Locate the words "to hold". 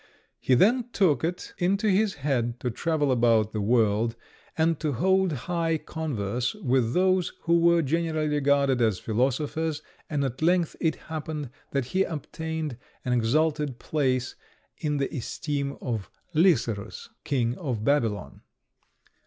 4.79-5.31